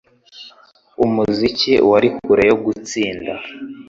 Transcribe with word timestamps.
Umuziki 1.05 1.73
wari 1.89 2.07
kure 2.23 2.43
yo 2.49 2.55
gutsinda. 2.65 3.33